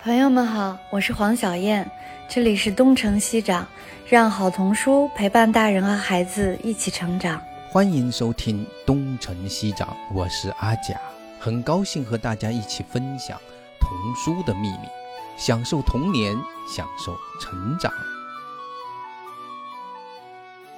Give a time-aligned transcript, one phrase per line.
[0.00, 1.90] 朋友们好，我是黄小燕，
[2.28, 3.66] 这里是东城西长，
[4.06, 7.42] 让好童书陪伴大人和孩子一起成长。
[7.68, 10.96] 欢迎收听东城西长，我是阿甲，
[11.40, 13.36] 很高兴和大家一起分享
[13.80, 14.88] 童书的秘密，
[15.36, 16.32] 享受童年，
[16.68, 17.92] 享受成长。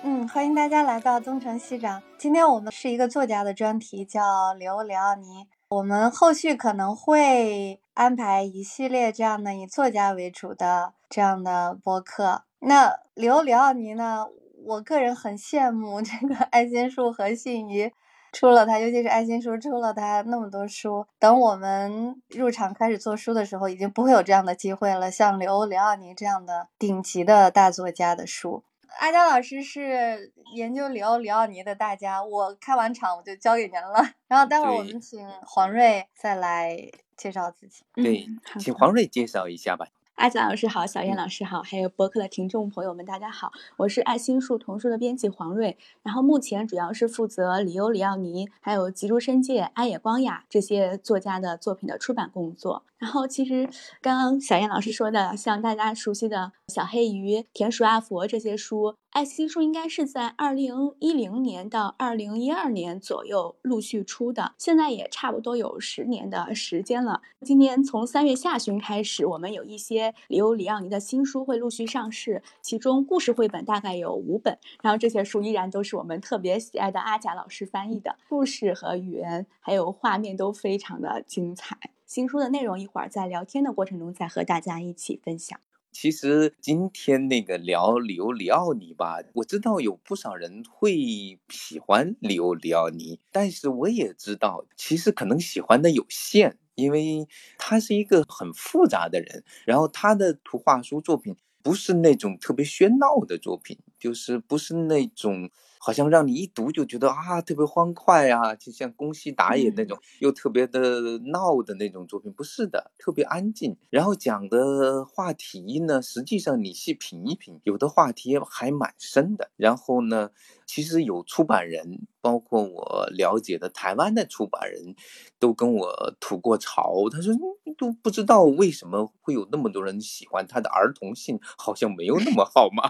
[0.02, 2.02] 嗯，欢迎大家来到东城西长。
[2.16, 5.46] 今天我们是一个作家的专题，叫刘里奥尼。
[5.68, 12.44] 我们后续可能会安排一系列这样的以作家为主的这样的播客。
[12.60, 14.26] 那刘里奥尼呢？
[14.64, 17.92] 我个人很羡慕这个爱心树和信宜
[18.32, 21.06] 出了他，尤其是爱心树出了他那么多书。
[21.18, 25.10] 等我们入场开始做书的时候，已经不会有这样的机会了。
[25.10, 28.64] 像刘里奥尼这样的顶级的大作家的书。
[28.98, 34.02] 阿佳老师是研究里欧里奥尼的大家，我开完场我就交给您了。
[34.26, 36.76] 然后待会儿我们请黄瑞再来
[37.20, 37.82] 介绍自己。
[37.92, 38.26] 对，
[38.58, 39.88] 请黄瑞介绍一下吧。
[40.14, 52.84] 阿贾老师好，小燕老师好，还有博客的听众朋友们，大家好，我是爱心树童书的编辑黄瑞，然后目前主要是负责里欧里奥尼、还有吉竹伸介、安野光雅这些作家的作品的出版工作。
[52.98, 53.66] 然后其实
[54.02, 58.94] 刚刚小燕老师说的，像大家熟悉的小黑鱼、田鼠阿佛这些书。
[59.10, 67.20] 爱心书应该是在二零一零年到二零一二年左右陆续出的，现在也差不多有十年的时间了。
[67.40, 81.76] 今年从三月下旬开始，我们有一些里欧里奥尼的新书会陆续上市，其中故事绘本大概有五本，然后这些书依然都是我们特别喜爱的阿贾老师翻译的，故事和语言还有画面都非常的精彩。
[82.06, 85.58] 新书的内容一会儿在聊天的过程中再和大家一起分享。
[85.92, 97.26] 其实今天那个聊里欧里奥尼吧，我知道有不少人会喜欢里欧里奥尼，但是我也知道，其实可能喜欢的有限，因为
[97.58, 105.50] 他是一个很复杂的人，然后他的图画书作品不是那种特别喧闹的作品，就是不是那种。
[105.82, 113.74] 好像让你一读就觉得啊特别欢快啊，就像宫西达也那种又特别的闹的那种作品，不是的，特别安静。
[113.88, 119.50] 然后讲的话题呢，实际上你细品一品，有的话题还蛮深的。
[119.56, 120.30] 然后呢，
[120.70, 124.94] 其实有出版人，包括我了解的台湾的出版人，
[125.40, 127.34] 都跟我吐过槽，他说
[127.76, 132.88] 都不知道为什么会有那么多人喜欢他的儿童性，好像没有那么好嘛。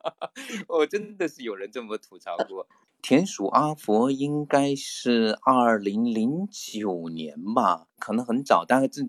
[0.66, 2.16] 我真的是有人这么吐。
[2.18, 2.66] 槽过
[3.02, 9.02] 田鼠阿佛应该是二零零九年吧，可能很早，大概这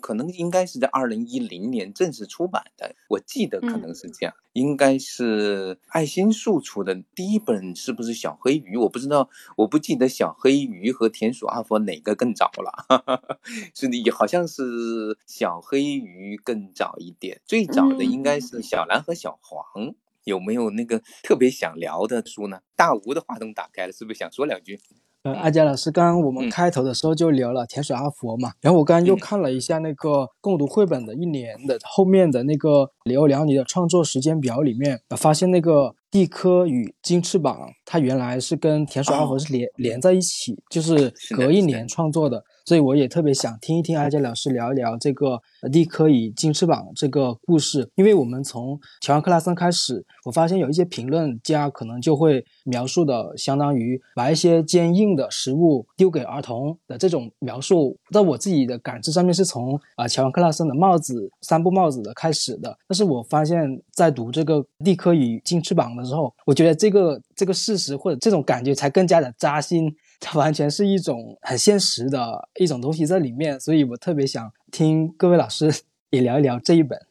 [0.00, 8.76] 可能应该是在二零一零年正式出版的，我记得可能是这样，应该是爱心树出的第一本，是不是小黑鱼？
[8.76, 13.38] 我不知道，我不记得小黑鱼和田鼠阿佛哪个更早了，
[13.74, 19.94] 是你好像是小黑鱼更早一点，最早的应该是小蓝和小黄。
[20.24, 22.60] 有没有那个特别想聊的书呢？
[22.74, 24.80] 大吴的话筒打开了，是不是想说两句？
[25.26, 42.44] 呃，阿佳老师，刚刚我们开头的时候就聊了田水阿佛嘛，然后我刚刚又看了一下那个共读绘本的一年的后面的那个里欧辽尼的创作时间表里面，发现那个地科与金翅膀，它原来是跟田水阿佛是连连在一起，就是隔一年创作的。
[42.66, 45.40] 所以我也特别想听一听阿佳老师聊一聊这个
[45.70, 69.94] 立科与金翅膀这个故事，因为我们从乔安克拉森开始，我发现有一些评论家可能就会描述的相当于把一些坚硬的食物丢给儿童的这种描述，在我自己的感知上面是从啊乔安克拉森的帽子三部帽子的开始的，但是我发现在读这个立科与金翅膀的时候，我觉得这个这个事实或者这种感觉才更加的扎心。
[70.20, 75.72] 它完全是一种很现实的一种东西在里面，所以我特别想听各位老师
[76.10, 76.98] 也聊一聊这一本《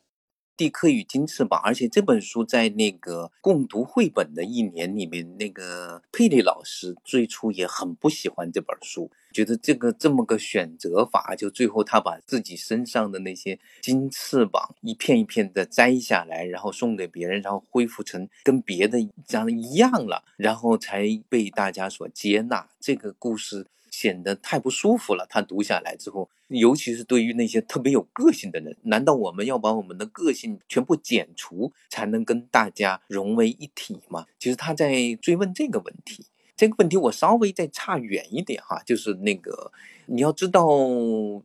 [0.57, 9.11] 地科与金翅膀》，而且这本书在那个共读绘本的一年里面，那个佩里老师最初也很不喜欢这本书。
[9.33, 18.97] 觉得这个这么个选择法，就最后他把自己身上的那些金翅膀一片一片的摘下来，然后送给别人，然后恢复成跟别的
[19.27, 22.69] 长得一样了，然后才被大家所接纳。
[22.79, 25.25] 这个故事显得太不舒服了。
[25.29, 34.25] 他读下来之后，尤其是对于那些特别有个性的人，难道我们要把我们的个性全部剪除，才能跟大家融为一体吗？
[34.37, 36.25] 其实他在追问这个问题。
[36.57, 39.71] 这个问题我稍微再差远一点哈，就是那个
[40.05, 40.67] 你要知道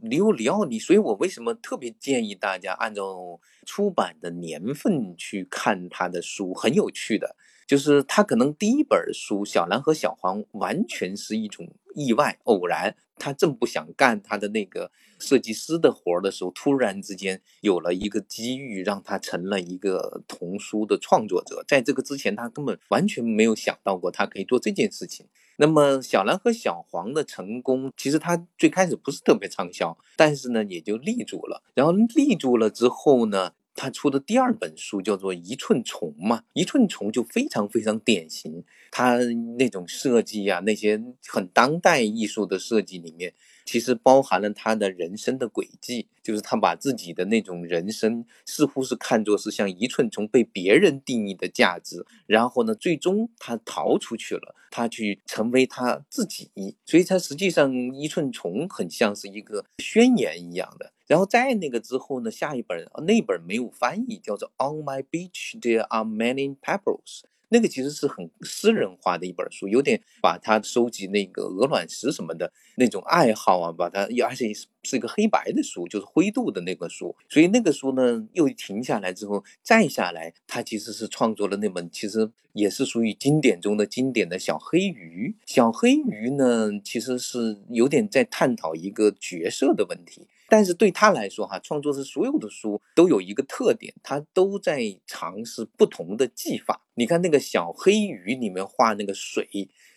[0.03, 7.37] 里欧里奥尼，所以我为什么特别建议大家按照出版的年份去看他的书，很有趣的。
[7.71, 14.91] 就是他可能第一本书《小蓝和小黄》完全是一种意外偶然，他正不想干他的那个
[15.21, 21.65] 设计师的活儿的时候，突然之间有了一个机遇，让他成了一个童书的创作者。
[21.69, 25.27] 在这个之前，他根本完全没有想到过他可以做这件事情。
[25.59, 31.63] 那么《小蓝和小黄》的成功，其实他最开始不是特别畅销，但是呢也就立住了。
[31.75, 33.53] 然后立住了之后呢？
[33.75, 39.17] 他出的第二本书叫做《一寸虫》嘛，《一寸虫》就非常非常典型，他
[39.57, 43.33] 那种设计呀，那些很当代艺术的设计里面，
[43.65, 56.51] 其实包含了他的人生的轨迹，就是他把自己的那种人生似乎是看作是像一寸虫被别人定义的价值，然后呢，最终他逃出去了，他去成为他自己，
[56.85, 60.93] 所以他实际上一寸虫很像是一个宣言一样的。
[61.07, 74.53] 然后在那个之后呢，下一本那本没有翻译，叫做《On My Beach There Are Many Pebbles》，那个其实是很私人化的一本书，有点把他收集那个鹅卵石什么的那种爱好啊，把它，而且
[74.83, 85.37] 是一个黑白的书，就是灰度的那个书，所以那个书呢又停下来之后再下来，他其实是创作了那本，其实也是属于经典中的经典的小黑鱼。
[85.45, 90.29] 小黑鱼呢，其实是有点在探讨一个角色的问题。
[90.51, 96.85] 但是对他来说，哈，创作是所有的书都有一个特点，他都在尝试不同的技法。
[96.95, 99.49] 你看那个小黑鱼里面画那个水，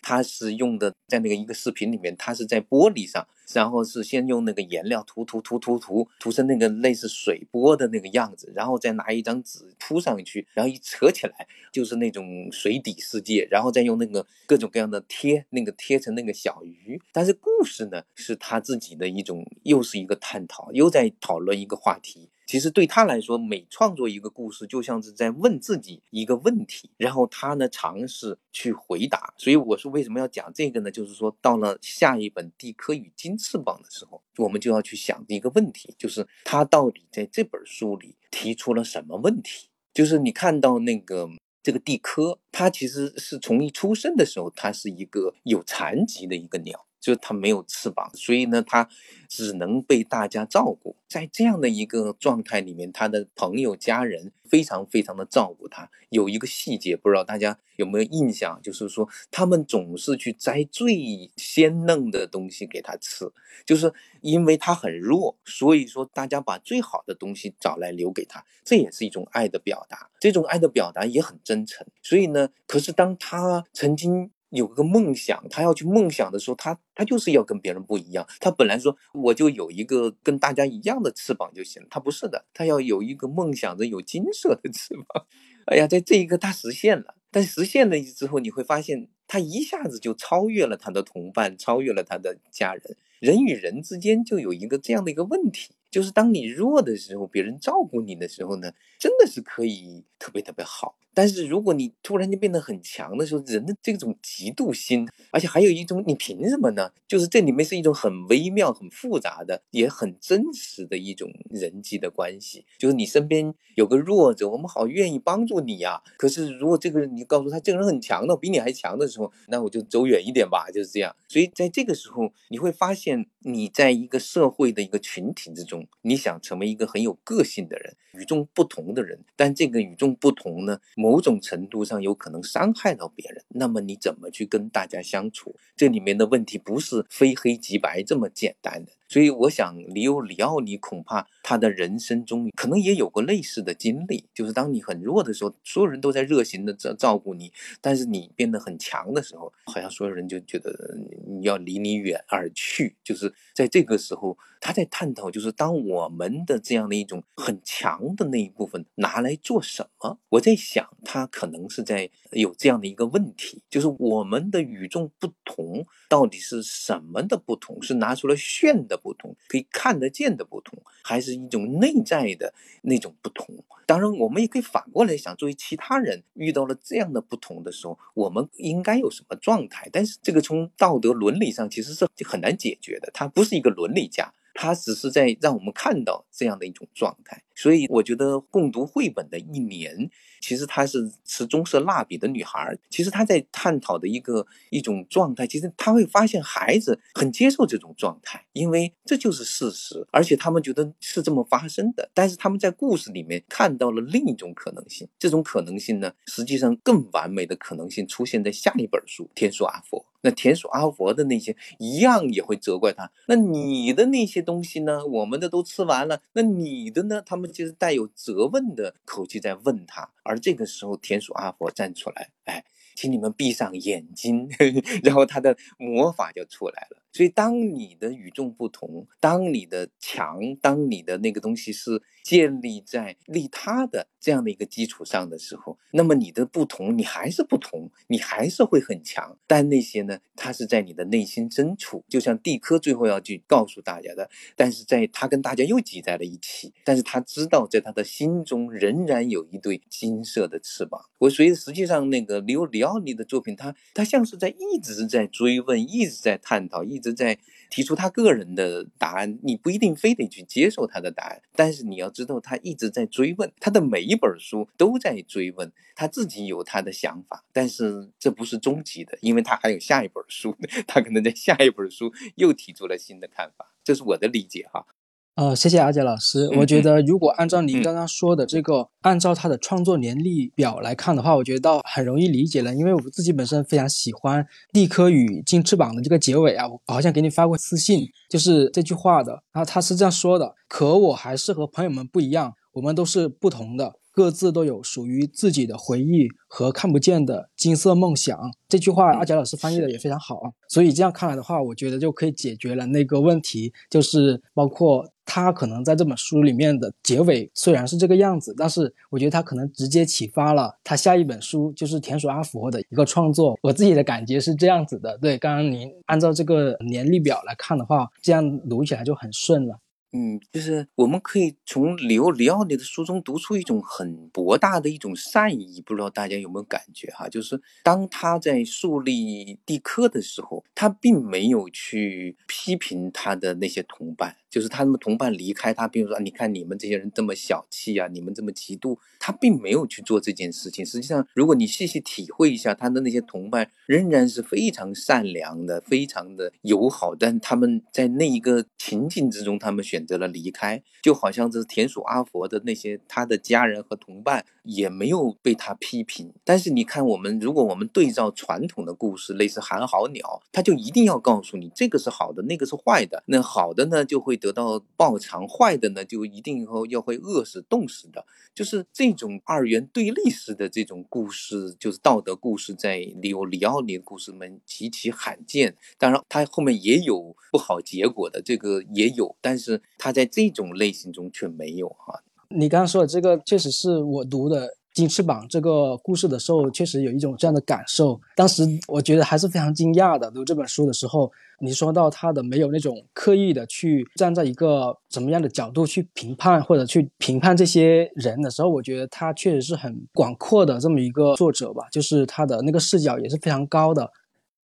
[0.04, 3.26] 他是用的在那个一个视频里面，他是在玻璃上。
[3.52, 17.00] 然后是先用那个颜料涂涂涂涂涂涂成那个类似水波的那个样子，然后再拿一张纸铺上去，然后一扯起来就是那种水底世界，然后再用那个各种各样的贴，那个贴成那个小鱼。
[17.12, 22.30] 但是故事呢，是他自己的一种，又是一个探讨，又在讨论一个话题。
[22.46, 29.32] 其实对他来说，每创作一个故事，就像是在问自己一个问题，然后他呢尝试去回答。
[29.36, 30.90] 所以我说为什么要讲这个呢？
[30.90, 39.68] 就是说到了下一本《地科与金翅膀》的时候，我们就要去想一个问题，就是他到底在这本书里提出了什么问题？
[39.92, 41.28] 就是你看到那个
[41.62, 46.84] 这个地科，它其实是从一出生的时候，它是一个有残疾的一个鸟。
[47.04, 48.88] 就是它没有翅膀，所以呢，它
[49.28, 50.96] 只能被大家照顾。
[51.06, 55.90] 在这样的一个状态里面，他的朋友、家人非常非常的照顾他。
[56.08, 63.30] 有一个细节，不知道大家有没有印象，就是说他们总是去摘最鲜嫩的东西给他吃，
[63.66, 63.92] 就是
[64.22, 70.08] 因为他很弱，所以说大家把最好的东西找来留给他，这也是一种爱的表达。
[70.18, 71.86] 这种爱的表达也很真诚。
[72.02, 74.30] 所以呢，可是当他曾经。
[74.54, 78.26] 有个梦想，他要去梦想的时候，他他就是要跟别人不一样。
[78.40, 85.26] 他本来说我就有一个跟大家一样的翅膀就行了，他不是的，他要有一个梦想着有金色的翅膀。
[85.66, 92.96] 哎呀，在这一刻他实现了，但实现了之后，你会发现他一下子就超越了他的同伴，超越了他的家人。
[93.20, 100.98] 人与人之间就有一个这样的一个问题，就是当你弱的时候，别人照顾你的时候呢，真的是可以特别特别好。
[101.14, 106.90] 但是如果你突然间变得很强的时候，人的这种嫉妒心，而且还有一种你凭什么呢？
[107.06, 112.66] 就是这里面是一种很微妙、很复杂的，也很真实的一种人际的关系。
[112.78, 116.02] 就是你身边有个弱者，我们好愿意帮助你呀。
[116.18, 121.14] 可是如果这个人你告诉他这个人很强的，比你还强的时候，那我就走远一点吧，就是这样。
[121.28, 130.80] 所以在这个时候，你会发现你在一个社会的一个群体之中，你想成为一个很有个性的人、与众不同的人，但这个与众不同呢？
[131.04, 135.54] 某种程度上有可能伤害到别人，那么你怎么去跟大家相处？
[135.76, 138.92] 这里面的问题不是非黑即白这么简单的。
[139.14, 152.96] 所以我想，里欧里奥尼恐怕他的人生中可能也有过类似的经历，就是当你很弱的时候，所有人都在热心的照照顾你，但是你变得很强的时候，好像所有人就觉得你要离你远而去。
[153.04, 160.18] 就是在这个时候，他在探讨，就是当我们的这样的一种很强的那一部分拿来做什么？
[160.30, 167.80] 我在想，他可能是在有这样的一个问题，就是我们的与众不同到底是什么的不同？
[167.80, 169.00] 是拿出来炫的？
[169.04, 173.46] 不同可以看得见的不同，还是一种内在的那种不同。
[173.86, 179.86] 当然，我们也可以反过来想，作为其他人遇到了这样的不同的时候，我们应该有什么状态？
[179.92, 183.10] 但是这个从道德伦理上其实是很难解决的。
[183.12, 187.42] 他不是一个伦理家，他只是在让我们看到这样的一种状态。
[187.56, 190.10] 所以我觉得共读绘本的一年。
[190.40, 202.10] 其实她是持棕色蜡笔的女孩，其实她在探讨的一个一种状态，其实她会发现孩子很接受这种状态，因为这就是事实，而且他们觉得是这么发生的。
[202.12, 210.00] 但是他们在故事里面看到了另一种可能性，这种可能性呢，实际上更完美的可能性出现在下一本书《天书阿佛》。
[210.24, 213.12] 那田鼠阿佛的那些一样也会责怪他。
[213.28, 215.04] 那你的那些东西呢？
[215.06, 217.22] 我们的都吃完了，那你的呢？
[217.24, 220.10] 他们就是带有责问的口气在问他。
[220.22, 222.64] 而这个时候，田鼠阿佛站出来，哎，
[222.94, 224.48] 请你们闭上眼睛，
[225.04, 227.03] 然后他的魔法就出来了。
[227.14, 232.02] 所以，当你的与众不同，当你的强，当你的那个东西是。
[232.24, 239.36] 建立在利他的这样的一个基础上的时候，那么你的不同，你还是不同，你还是会很强。
[239.46, 244.30] 但那些呢，它是在你的内心深处，就像蒂科最后要去告诉大家的。
[244.56, 250.98] 但是在他跟大家又挤在了一起，但是他知道，在他的心中仍然有一对金色的翅膀。
[251.18, 257.38] 我所以实际上那个刘里奥尼的作品，他他像是在一直在追问，一直在探讨，一直在。
[257.70, 270.56] 提出他个人的答案，你不一定非得去接受他的答案，但是你要知道他一直在追问，他的每一本书都在追问，他自己有他的想法，但是这不是终极的，因为他还有下一本书，
[270.86, 274.86] 他可能在下一本书又提出了新的看法，这是我的理解哈。
[275.36, 276.48] 呃，谢谢阿杰老师。
[276.56, 282.72] 我觉得，如果按照您刚刚说的这个，按照他的创作年历表来看的话，我觉得倒很容易理解了。
[282.72, 289.32] 因为我自己本身非常喜欢《立科与金翅膀》的这个结尾啊，我好像给你发过私信，就是这句话的。
[289.52, 298.38] 然后他是这样说的：“可我还是和朋友们不一样，我们都是不同的。”各自都有属于自己的回忆和看不见的金色梦想。
[298.68, 300.50] 这句话阿贾老师翻译的也非常好啊。
[300.68, 313.58] 所以这样看来的话，我觉得就可以解决了那个问题，就是包括他可能在这本书里面的结尾虽然是这个样子，但是我觉得他可能直接启发了他下一本书，就是田鼠阿佛的一个创作。
[313.62, 315.16] 我自己的感觉是这样子的。
[315.18, 319.78] 对，刚刚您按照这个年历表来看的话，这样读起来就很顺了。
[320.16, 327.28] 嗯，就是我们可以从刘里奥尼的书中读出一种很博大的一种善意，不知道大家有没有感觉哈？
[327.28, 334.36] 就是当他在树立蒂科的时候，他并没有去批评他的那些同伴。
[334.54, 340.86] 就是他们同伴离开他，比如说，你看你们这些人这么小气啊，你们这么嫉妒，他并没有去做这件事情。
[340.86, 347.16] 实际上，如果你细细体会一下，他的那些同伴仍然是非常善良的，非常的友好。
[347.16, 356.30] 但他们在那一个情境之中，他们选择了离开，就好像这是田鼠阿佛的那些他的家人和同伴也没有被他批评。
[356.44, 363.22] 但是你看，我们如果我们对照传统的故事，类似寒号鸟，他就一定要告诉你这个是好的，那个是坏的。
[363.26, 364.34] 那好的呢，就会。
[364.44, 375.76] 得到报偿，坏的呢就一定以后要会饿死、冻死的，就是这种二元对立式的这种故事，就是道德故事，在里奥里奥尼的故事们极其罕见。
[375.96, 382.22] 当然，他后面也有不好结果的，这个也有，但是他在这种类型中却没有哈。
[382.48, 384.76] 你刚刚说的这个，确实是我读的。
[384.94, 388.20] 金翅膀这个故事的时候，确实有一种这样的感受。
[388.36, 390.30] 当时我觉得还是非常惊讶的。
[390.30, 401.88] 读这本书的时候，你说到他的没有那种刻意的去站在一个什么样的角度去评判或者去评判这些人的时候，我觉得他确实是很广阔的这么一个作者吧。
[401.90, 404.08] 就是他的那个视角也是非常高的。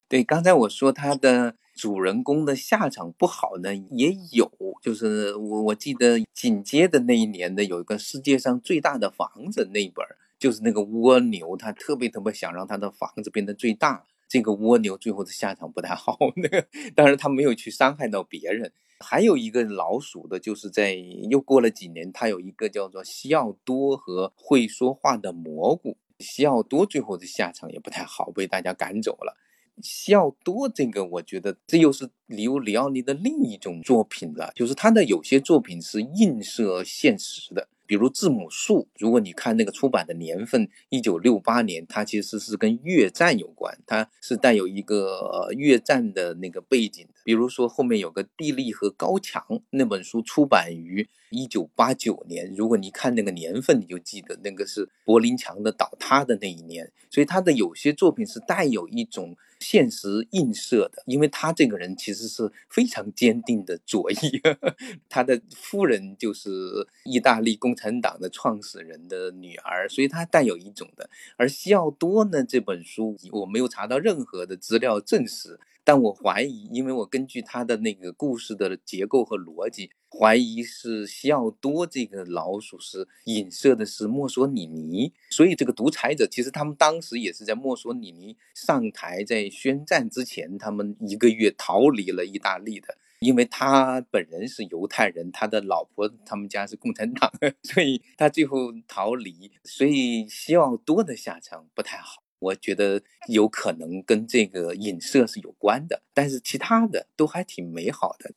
[0.09, 1.57] 对，刚才我说他的。
[1.81, 10.05] 主人公的下场不好呢，也有，就是我我记得紧接着那一年的有一个世界上最大的房子那本，
[10.39, 18.71] 就是那个蜗牛，他特别特别想让他的房子变得最大，这个蜗牛最后的下场不太好，那个当然他没有去伤害到别人。
[19.03, 20.93] 还有一个老鼠的，就是在
[21.31, 29.39] 又过了几年，他有一个叫做西奥多和会说话的蘑菇，西奥多最后的下场也不太好，被大家赶走了。
[29.83, 47.20] 西奥多这个，我觉得这又是里奥里奥尼的另一种作品了，就是他的有些作品是映射现实的，比如《字母树》，如果你看那个出版的年份，一九六八年，它其实是跟越战有关，它是带有一个越战的那个背景的。
[47.31, 59.37] 比如说后面有个《地利和高墙》那本书出版于一九八九年，如果你看那个年份，你就记得那个是柏林墙的倒塌的那一年，所以他的有些作品是带有一种。
[59.61, 64.41] 现实映射的，因为他这个人其实是非常坚定的左翼，
[65.07, 71.11] 他的夫人就是意大利共产党的创始人的女儿，所以他带有一种的。
[71.37, 97.33] 而西奥多呢，这本书我没有查到任何的资料证实，但我怀疑，因为我根据他的那个故事的结构和逻辑，怀疑是西奥多这个老鼠是影射的是墨索里尼，所以这个独裁者其实他们当时也是在墨索里尼上台在宣战之前，他们一个月逃离了意大利的，因为他本人是犹太人，他的老婆他们家是共产党，
[97.65, 102.23] 所以他最后逃离，所以西奥多的下场不太好。
[102.41, 108.31] 我觉得有可能跟这个影射是有关的，但是其他的都还挺美好的。《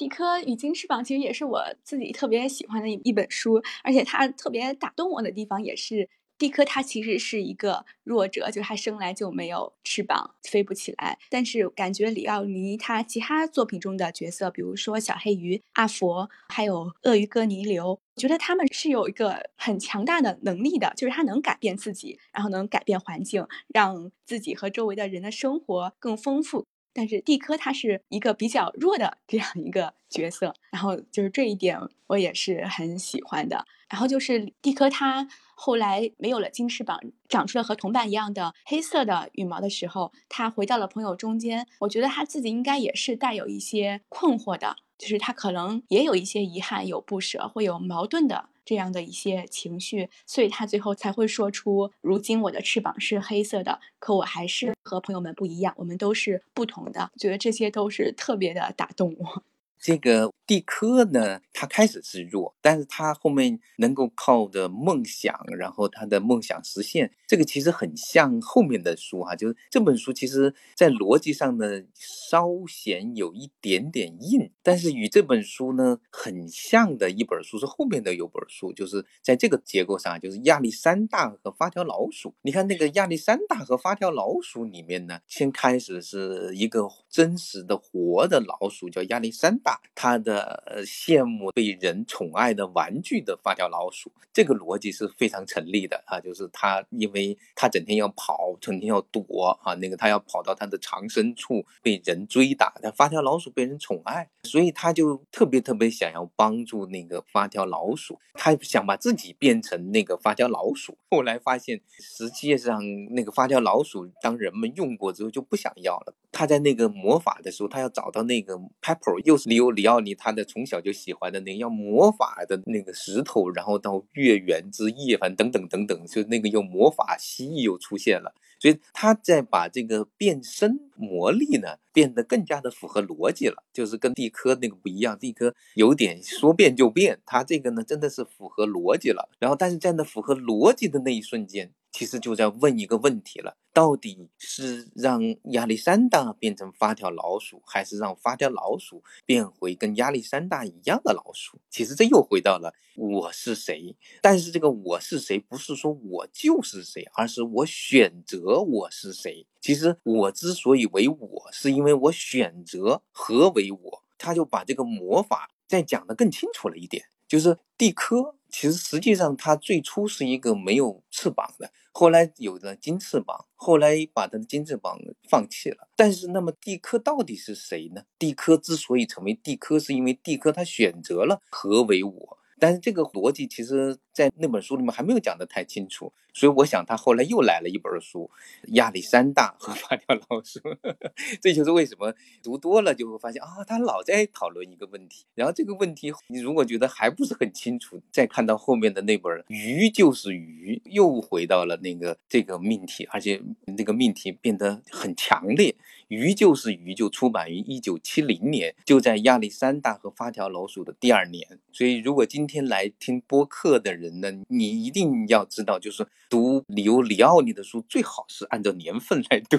[0.00, 11.18] 迪科与金翅膀》其实也是我自己特别喜欢的一一本书，而且它特别打动我的地方也是，蒂科他其实是一个弱者，就是他生来就没有翅膀，飞不起来。
[11.28, 26.64] 但是感觉里奥尼他其他作品中的角色，比如说小黑鱼、阿佛，还有鳄鱼哥尼流，觉得他们是有一个很强大的能力的，就是他能改变自己，然后能改变环境，让自己和周围的人的生活更丰富。
[26.94, 31.78] 但是蒂科他是一个比较弱的这样一个角色，然后就是这一点
[32.08, 33.64] 我也是很喜欢的。
[33.88, 35.28] 然后就是蒂科他
[35.60, 41.66] 后来没有了金翅膀，长出了和同伴一样的黑色的羽毛的时候，他回到了朋友中间。
[41.80, 48.50] 我觉得他自己应该也是带有一些困惑的，就是他可能也有一些遗憾、有不舍、会有矛盾的。
[48.64, 59.42] 这样的一些情绪，所以他最后才会说出：“如今我的翅膀是黑色的，可我还是和朋友们不一样，我们都是不同的。”觉得这些都是特别的打动我。
[59.80, 82.34] 这个蒂科呢，他开始是弱，但是他后面能够靠着梦想，然后他的梦想实现，这个其实很像后面的书哈，就是这本书其实在逻辑上呢稍显有一点点硬，但是与这本书呢很像的一本书是后面的有本书，就是在这个结构上，就是亚历山大和发条老鼠。
[82.42, 89.67] 你看那个亚历山大和发条老鼠里面呢，先开始是一个真实的活的老鼠，叫亚历山大。
[89.94, 96.20] 他的羡慕被人宠爱的玩具的发条老鼠，这个逻辑是非常成立的啊！
[96.20, 110.96] 就是他，因为他整天要跑，整天要躲啊，那个他要跑到他的藏身处被人追打，他发条老鼠被人宠爱，所以他就特别特别想要帮助那个发条老鼠，他想把自己变成那个发条老鼠。
[111.10, 116.14] 后来发现，实际上那个发条老鼠当人们用过之后就不想要了。
[116.30, 128.34] 他在那个魔法的时候，他要找到那个 Pepper，又是里欧里奥尼，他的从小就喜欢的那个要魔法的那个石头，然后到月圆之夜，反正等等等等，就那个又魔法蜥蜴又出现了。
[128.60, 139.28] 所以他在把这个变身魔力呢变得更加的符合逻辑了，就是跟蒂科那个不一样，蒂科有点说变就变，他这个呢真的是符合逻辑了。
[139.38, 141.72] 然后，但是在那符合逻辑的那一瞬间。
[141.90, 145.20] 其实就在问一个问题了：到底是让
[145.52, 151.58] 亚历山大变成发条老鼠，还是让发条老鼠变回跟亚历山大一样的老鼠？
[151.70, 153.96] 其实这又回到了我是谁。
[154.20, 159.46] 但是这个我是谁，不是说我就是谁，而是我选择我是谁。
[159.60, 164.04] 其实我之所以为我，是因为我选择何为我。
[164.18, 168.34] 他就把这个魔法再讲得更清楚了一点，就是蒂科。
[168.50, 175.88] 其实实际上，它最初是一个没有翅膀的，后来有了金翅膀，后来把它的金翅膀放弃了。
[175.94, 178.02] 但是，那么蒂科到底是谁呢？
[178.18, 182.38] 蒂科之所以成为蒂科，是因为蒂科他选择了何为我。
[182.60, 188.30] 但是这个逻辑其实，在那本书里面还没有讲得太清楚，所以我想他后来又来了一本书
[188.74, 190.60] 《亚历山大和发条老鼠》，
[191.42, 195.24] 这就是为什么读多了就会发现啊，他老在讨论一个问题。
[195.34, 203.42] 然后这个问题，你如果觉得还不是很清楚，再看到后面的那本《鱼就是鱼》，又回到了那个这个命题，而且
[203.76, 205.74] 那个命题变得很强烈。
[206.06, 211.58] 鱼就是鱼，就出版于一九七零年，就在亚历山大和发条老鼠的第二年。
[211.70, 219.58] 所以，如果今天来听播客的人呢，你一定要知道，就是读里欧里奥尼的书，最好是按照年份来读，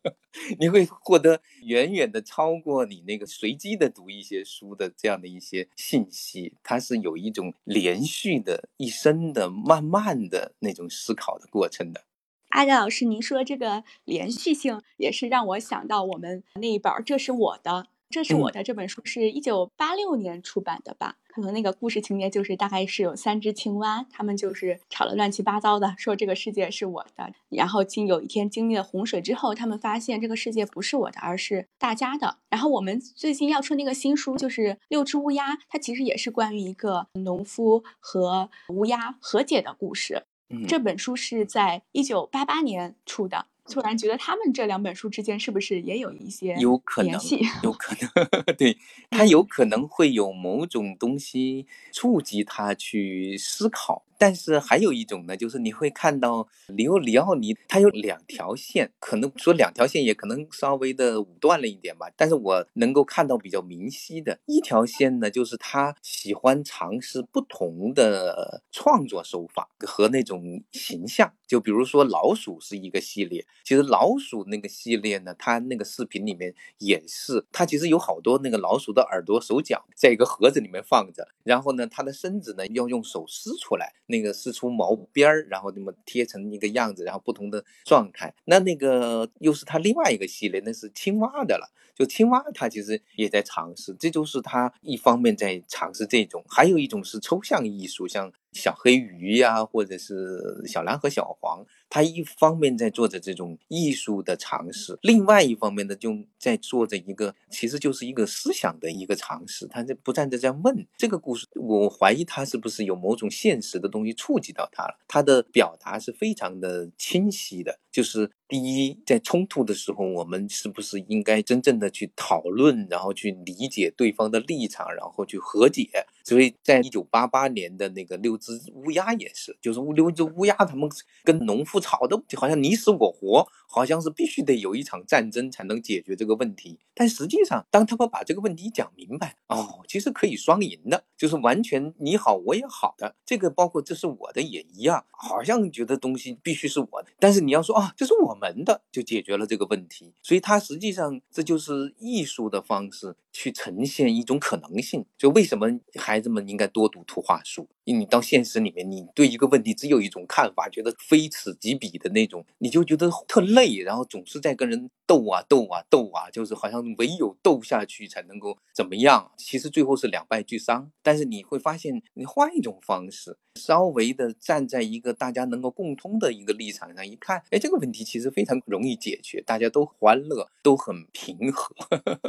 [0.60, 6.54] 你会获得远远的超过你那个随机的读一些书的这样的一些信息。
[6.62, 12.04] 它是有一种连续的、一生的、慢慢的那种思考的过程的。
[12.50, 17.70] 阿佳老师，您说这个连续性也是让我想到我们那一本《这是我的》，
[18.10, 21.16] 这是我的这本书是一九八六年出版的吧？
[21.34, 27.32] 可能那个故事情节就是大概是有三只青蛙，他们就是吵得乱七八糟的，说这个世界是我的。
[27.48, 32.36] 然后经有一天经历了洪水之后，他们发现这个世界不是我的，而是大家的。
[32.50, 40.24] 然后我们最近要出那个新书，就是《六只乌鸦》，它其实也是关于一个农夫和乌鸦和解的故事。
[40.68, 47.40] 这本书是在一九八八年出的，突然觉得他们这两本书之间是不是也有一些有可能联系？
[47.62, 48.76] 有可能， 对
[49.10, 54.04] 他有可能会有某种东西触及他去思考。
[54.22, 62.06] 但是还有一种呢，就是你会看到里欧里奥尼，他有两条线，可能说两条线也可能稍微的武断了一点吧。
[62.16, 71.32] 但是我能够看到比较明晰的一条线呢，就是他喜欢尝试不同的创作手法和那种形象。
[71.48, 83.92] 就比如说老鼠是一个系列，其实老鼠那个系列呢，它那个视频里面也是，它其实有好多那个老鼠的耳朵、手脚在一个盒子里面放着，然后呢，它的身子呢要用手撕出来。
[84.12, 88.32] 那个撕出毛边儿，然后那么贴成一个样子，然后不同的状态。
[88.44, 91.72] 那那个又是他另外一个系列，那是青蛙的了。
[91.94, 98.32] 就青蛙，它其实也在尝试，这就是他一方面在尝试这种，还有一种是抽象艺术，像。
[98.52, 109.66] 小黑鱼呀，或者是小蓝和小黄，他一方面在做着这种艺术的尝试，另外一方面呢，就在做着一个，其实就是一个思想的一个尝试。
[109.66, 114.98] 他在不断的在问这个故事，我怀疑他是不是有某种现实的东西触及到他了。
[115.06, 125.88] 他的表达是非常的清晰的，就是第一，在冲突的时候，我们是不是应该真正的去讨论，然后去理解对方的立场，然后去和解。
[126.24, 128.32] 所以在一九八八年的那个六。
[128.42, 130.90] 只乌鸦也是，就是乌六只乌鸦，他们
[131.22, 136.78] 跟农夫吵的，就好像你死我活，好像是必须得有一场战争才能解决这个问题。
[136.94, 143.16] 但实际上，当他们把这个问题讲明白，哦，其实可以双赢的，就是完全你好我也好的。
[143.26, 150.14] 这个包括这是我的也一样，好像觉得东西必须是我的，但是你要说啊，这是我们的，就解决了这个问题。
[150.22, 155.04] 所以它实际上这就是艺术的方式去呈现一种可能性。
[155.16, 155.66] 就为什么
[155.96, 157.68] 孩子们应该多读图画书？
[157.84, 169.32] 因为你到现实里面，你对一个问题只有一种看法，觉得非此即彼的那种，你就觉得特累，然后总是在跟人斗啊斗啊斗啊，就是好像唯有斗下去才能够怎么样。
[169.36, 170.92] 其实最后是两败俱伤。
[171.02, 181.74] 但是你会发现，你换一种方式，稍微的站在一个大家能够共通的一个立场上一看，哎，这个问题其实非常容易解决，大家都欢乐，都很平和，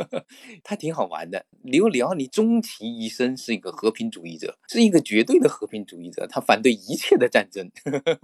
[0.63, 1.45] 他挺好玩的。
[1.61, 5.53] 刘辽，你终其一生是一个和平主义者，是一个绝对的。
[5.53, 7.69] 和平主义者，他反对一切的战争，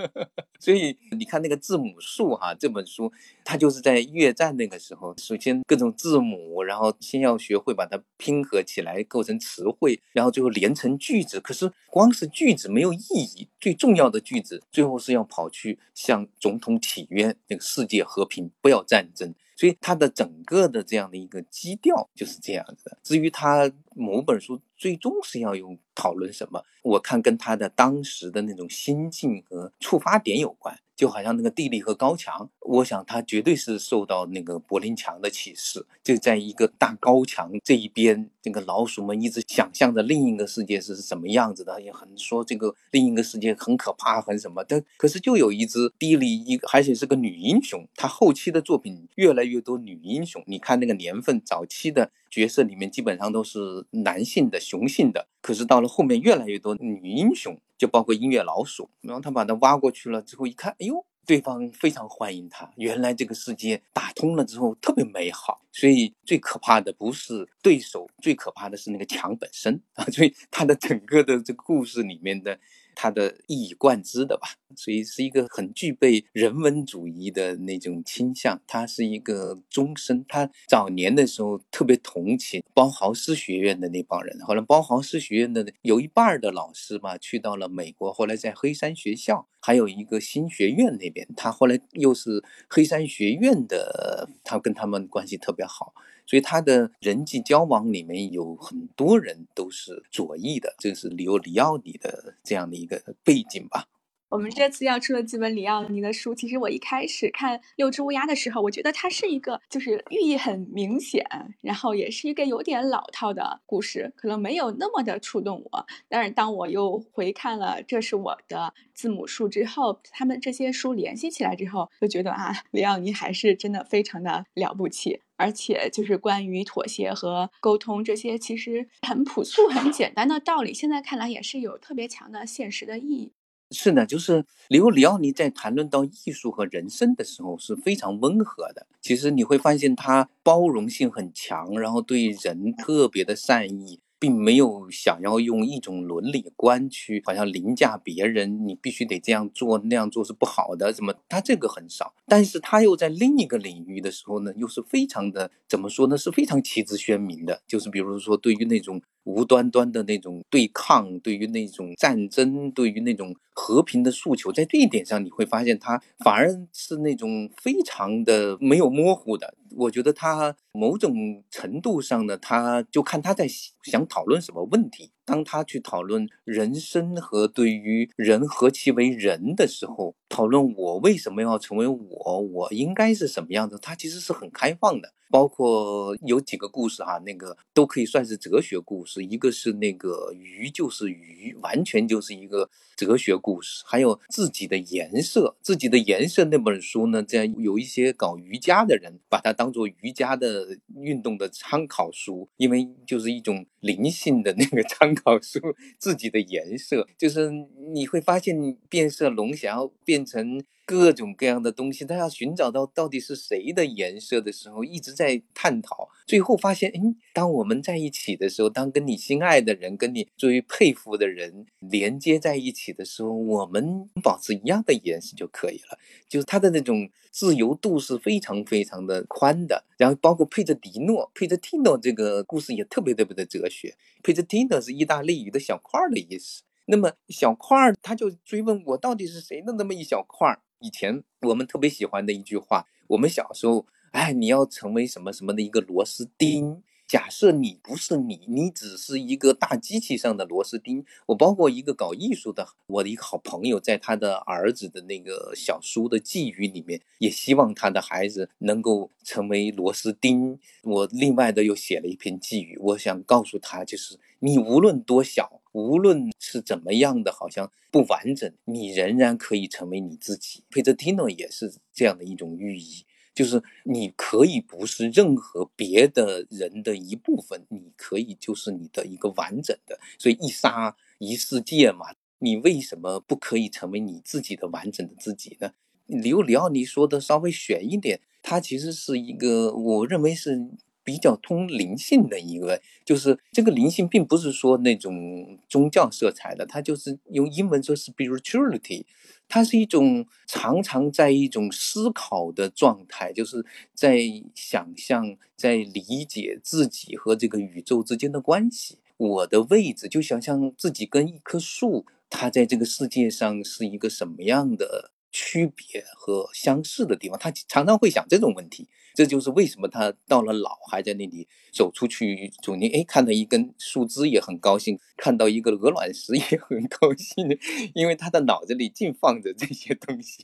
[0.60, 3.12] 所以你看那个字母树哈，这本书
[3.46, 11.40] 他就是在越战那个时候，首先各种字母，然后先要学会把它拼合起来构成词汇，然后最后连成句子。
[11.40, 12.98] 可是光是句子没有有意
[13.36, 19.34] 义，最重要的句子最后是要跑去向总统祈愿那个世界和平，不要战争。
[19.56, 22.98] 所以他的整个的这样的一个基调就是这样子的。
[23.04, 30.80] 至于他某本书最终是要用讨论什么，我看跟他的当时的那种心境和触发点有关。
[31.00, 35.86] 就好像那个地利和高墙，我想他绝对是受到那个柏林墙的启示。
[36.04, 44.62] 就在一个大高墙这一边，这个老鼠们一直想象着另一个世界是什么样子的，也很说这个另一个世界很可怕，很什么。
[44.68, 47.88] 但可是就有一只地利，一而且是个女英雄。
[47.96, 57.58] 她后期的作品越来越多女英雄，你看那个年份，早期的角色里面基本上都是男性的、雄性的，可是到了后面越来越多女英雄。
[57.80, 62.70] 就包括音乐老鼠，然后他把它挖过去了之后，一看，哎呦，对方非常欢迎他。
[62.76, 70.04] 原来这个世界打通了之后特别美好，所以最可怕的不是对手，最可怕的是那个墙本身啊。
[70.12, 72.60] 所以他的整个的这个故事里面的。
[73.02, 78.62] 他的一以贯之的吧，所以是一个很具备人文主义的那种倾向。
[78.68, 84.38] 他是一个终身，他早年的时候特别同情包豪斯学院的那帮人。
[84.42, 95.94] 后来包豪斯学院的有一半的老师吧，去到了美国，后来在黑山学校，还有一个新学院那边，他后来又是黑山学院的，他跟他们关系特别好。
[96.30, 103.88] 所以他的人际交往里面有很多人都是左翼的，这是里奥里奥尼的这样的一个背景吧。
[104.30, 111.26] 我们这次要出了几本里奥尼的书，其实我一开始看《六只乌鸦》的时候，我觉得它是一个就是寓意很明显，
[111.62, 115.88] 然后也是一个有点老套的故事，可能没有那么的触动我。
[116.08, 125.22] 但是当我又回看了《这是我的字母树》之后，他们这些书联系起来之后，就觉得啊，里奥尼还是真的非常的了不起。
[125.40, 133.32] 而且就是关于妥协和沟通这些，其实很朴素、很 简单的道理，现在看来也是有特别强的现实的意义。
[133.72, 138.88] 是的，就是里欧里奥尼在谈论到艺术和人生的时候是非常温和的。
[139.00, 144.02] 其实你会发现他包容性很强，然后对人特别的善意。
[144.20, 169.54] 并没有想要用一种伦理观去好像凌驾别人，你必须得这样做那样做是不好的，怎么他这个很少，但是他又在另一个领域的时候呢，又是非常的怎么说呢，是非常旗帜鲜明的，就是比如说对于那种无端端的那种对抗，对于那种战争，对于那种和平的诉求，在这一点上你会发现他反而是那种非常的没有模糊的。
[169.76, 173.48] 我觉得他某种程度上呢，他就看他在
[173.84, 175.12] 想讨论什么问题。
[175.30, 185.14] 当他去讨论人生和对于人何其为人的时候，讨论我为什么要成为我，我应该是什么样的，他其实是很开放的。
[185.32, 189.24] 包括有几个故事哈，那个都可以算是哲学故事。
[189.24, 193.84] 一个是那个鱼就是鱼，完全就是一个哲学故事。
[193.86, 205.60] 还有自己的颜色，自己的颜色那本书呢，在有一些搞瑜伽的人把它当做瑜伽的运动的参考书，因为就是一种灵性的那个参考出。
[205.98, 207.52] 自己的颜色，就是
[207.94, 208.56] 你会发现
[208.88, 210.64] 变色龙想要变成。
[210.90, 216.10] 各种各样的东西，他要寻找到到底是谁的颜色的时候，一直在探讨。
[216.26, 226.00] 最后发现，嗯，当我们在一起的时候，当跟你心爱的人、跟你最佩服的人连接在一起的时候，我们保持一样的颜色就可以了。
[226.28, 229.86] 就是他的那种自由度是非常非常的宽的。
[229.96, 233.96] 然后包括佩泽迪诺，佩泽蒂诺这个故事也特别特别的哲学。
[234.24, 236.64] 佩泽蒂诺是意大利语的小块儿的意思。
[236.88, 240.60] 那么小块儿，他就追问我到底是谁的那么一小块儿。
[240.80, 246.84] 以前我们特别喜欢的一句话，我们小时候，哎，你要成为什么什么的一个螺丝钉。
[247.08, 251.04] 假设你不是你，你只是一个大机器上的螺丝钉。
[251.26, 260.60] 我包括一个搞艺术的，我的一个好朋友，在他的儿子的那个小书的寄语里面，也希望他的孩子能够成为螺丝钉。
[260.84, 270.64] 我另外的又写了一篇寄语，我想告诉他，就是你无论多小，无论是怎么样的，好像不完整，你仍然可以成为你自己。
[270.70, 273.06] 佩泽蒂诺也是这样的一种寓意。
[273.32, 282.08] 就是你可以不是任何别的人的一部分，你可以就是你的一个完整的，所以一沙一世界嘛，
[282.40, 285.72] 你为什么不可以成为你自己的完整的自己呢？
[286.08, 290.60] 刘里奥尼说的稍微玄一点，它其实是一个我认为是
[291.04, 299.06] 比较通灵性的一个，就是这个灵性并不是说那种宗教色彩的，它就是用英文说 spirituality。
[299.52, 304.20] 它是一种常常在一种思考的状态，就是在
[304.54, 309.00] 想象、在理解自己和这个宇宙之间的关系。
[309.18, 317.40] 我的位置就想象自己跟一棵树，它在这个世界上是一个什么样的区别和相似的地方。
[317.40, 318.88] 他常常会想这种问题。
[319.14, 327.58] 这就是为什么他到了老还在那里走出去，总年哎看到一根树枝也很高兴，看到一个鹅卵石也很高兴，
[327.94, 330.44] 因为他的脑子里尽放着这些东西，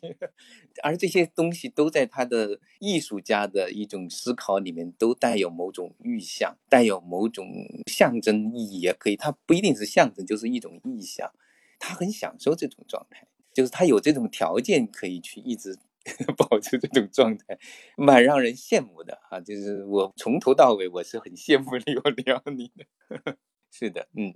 [0.84, 7.48] 而这些东西都在他的艺术家的一种思考里面都带有某种预象，带有某种
[7.88, 11.32] 象征意义也可以，它不一定是象征，就是一种意象，
[11.80, 15.78] 他很享受这种状态，就是他有这种条件可以去一直。
[16.38, 17.58] 保持这种状态，
[17.98, 19.40] 蛮让人羡慕的啊！
[19.42, 23.38] 就是我从头到尾，我是很羡慕 刘聊你的。
[23.72, 24.36] 是的，嗯。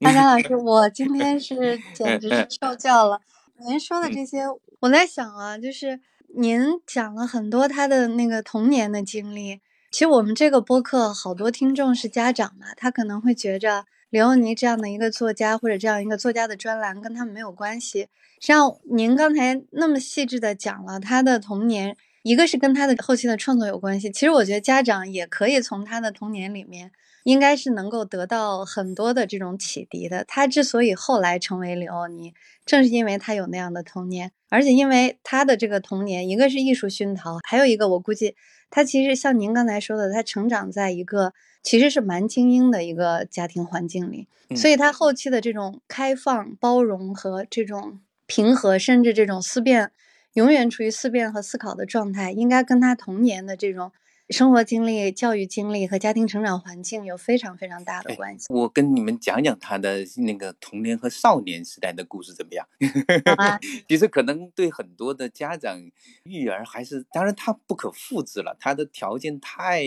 [0.00, 3.20] 阿佳老师， 我今天是简直是受教了。
[3.68, 4.44] 您说的这些，
[4.80, 6.00] 我在想啊，就是
[6.34, 9.60] 您讲了很多他的那个童年的经历。
[9.90, 18.08] 其实我们这个播客好多听众是家长嘛，他可能会觉着刘欧尼这样的一个作家，或者这样一个作家的专栏跟他们没有关系。
[18.40, 24.10] 像您刚才那么细致的讲了他的童年，一个是跟他的后期的创作有关系。
[24.10, 26.90] 其实我觉得家长也可以从他的童年里面，
[27.24, 30.24] 应该是能够得到很多的这种启迪的。
[30.24, 38.36] 他之所以后来成为李欧尼，正是因为他有那样的童年，而且因为他的这个童年，一个是艺术熏陶，还有一个我估计
[38.70, 48.00] 他其实像您刚才说的，他成长在一个其实是蛮精英的一个家庭环境里，所以他后期的这种开放、包容和这种。
[48.32, 49.90] 平和，甚至这种思辨，
[50.34, 53.90] 永远处于思辨和思考的状态，应该跟他童年的这种
[54.30, 58.46] 生活经历、教育经历和家庭成长环境有非常非常大的关系。
[58.50, 62.64] 我跟你们讲讲他的那个童年和少年时代的故事怎么样？
[63.88, 65.82] 其实可能对很多的家长
[66.22, 69.84] 育儿还是，当然他不可复制了，他的条件太。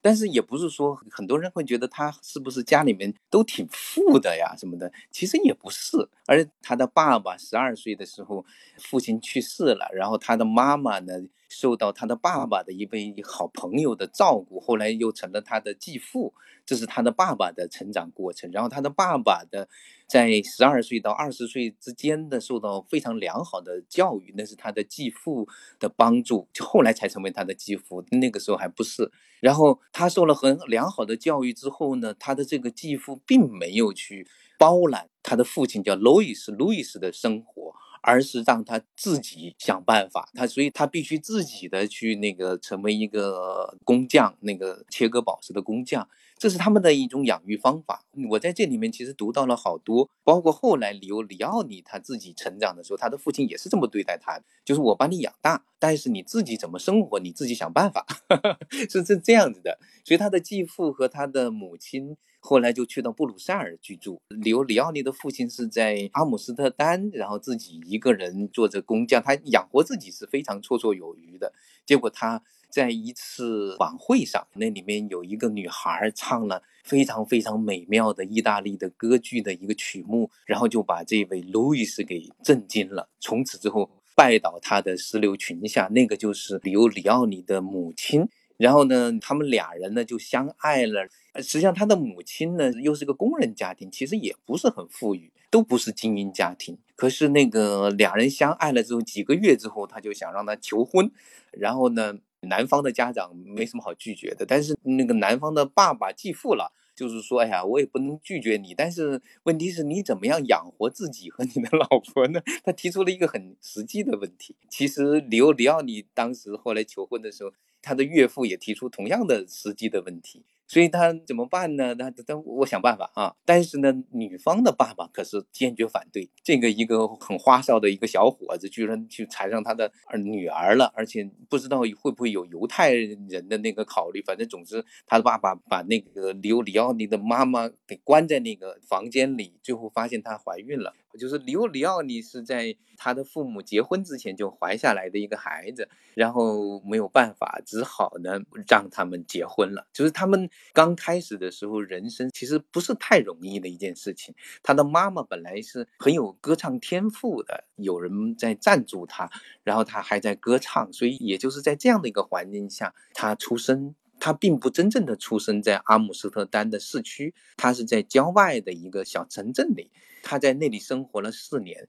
[0.00, 6.08] 但是也不是说很多人会觉得他是不是家里面都挺富的呀什么的，其实也不是。
[6.24, 8.46] 而他的爸爸十二岁的时候
[8.78, 11.14] 父亲去世了，然后他的妈妈呢
[11.48, 16.34] 受到他的爸爸的一位好朋友的照顾，后来又成了他的继父，
[16.66, 18.50] 这是他的爸爸的成长过程。
[18.52, 19.68] 然后他的爸爸的
[20.06, 29.10] 在十二岁到二十岁之间的受到非常良好的教育，那是他的继父的帮助，后来才成为他的继父，那个时候还不是。
[29.40, 34.26] 然后他受了很良好的教育之后呢，他的这个继父并没有去
[34.58, 37.74] 包揽他的父亲叫路易斯路易斯的生活。
[38.08, 48.06] 而是让他自己想办法，他所以他必须自己的去那个成为一个工匠，那个切割宝石的工匠，这是他们的一种养育方法。
[48.30, 58.06] 我在这里面其实读到了好多，包括后来里欧里奥尼他自己成长的时候，他的父亲也是这么对待他，就是我把你养大，但是你自己怎么生活，你自己想办法，
[58.88, 59.78] 是是这样子的。
[60.06, 62.16] 所以他的继父和他的母亲。
[62.40, 64.20] 后来就去到布鲁塞尔居住。
[64.28, 71.52] 里欧里奥尼的父亲是在阿姆斯特丹，然后自己一个人做着工匠，他养活自己是非常绰绰有余的。
[71.84, 83.08] 结果他在一次晚会上，那里面有一个女孩唱了非常非常美妙的意大利的歌剧的一个曲目，然后就把这位路易斯给震惊了。
[83.20, 88.28] 从此之后，拜倒他的石榴裙下，那个就是里欧里奥尼的母亲。
[88.58, 91.08] 然后呢，他们俩人呢就相爱了。
[91.36, 96.76] 实际上，他的母亲呢又是个工人家庭，其实也不是很富裕，都不是精英家庭。
[96.96, 101.08] 可是那个两人相爱了之后，几个月之后，他就想让他求婚。
[101.52, 112.42] 然后呢，男方的家长没什么好拒绝的，但是那个男方的爸爸继父了，就是说，哎呀，我也不能拒绝你，但是问题是你怎么样养活自己和你的老婆呢？
[112.64, 114.56] 他提出了一个很实际的问题。
[114.68, 117.52] 其实里欧里奥尼当时后来求婚的时候。
[117.82, 121.94] 他的岳父也提出同样的实际的问题，所以他怎么办呢？
[121.96, 123.34] 他他我想办法啊！
[123.46, 126.30] 但是呢，女方的爸爸可是坚决反对。
[126.44, 129.90] 这个一个很花哨的一个小伙子，居然去缠上他的
[130.22, 134.20] 女儿了，而且不知道会不会有犹太人的那个考虑。
[134.20, 140.94] 反正总之，他的爸爸把那个里欧里奥尼的妈妈给关在那个房间里，最后发现她怀孕了。
[141.18, 149.88] 就是里欧里奥尼是在他的父母结婚之前就怀下来的一个孩子，然后没有办法，只好呢让他们结婚了。
[149.92, 154.34] 就是他们刚开始的时候，人生其实不是太容易的一件事情。
[154.62, 159.30] 他的妈妈本来是很有歌唱天赋的，有人在赞助他，
[159.64, 163.94] 然后他还在歌唱，所以也就是在这样的一个环境下，他出生。
[164.20, 169.92] 他并不真正的出生在阿姆斯特丹的市区，他是在郊外的一个小城镇里。
[170.24, 171.86] 他在那里生活了四年，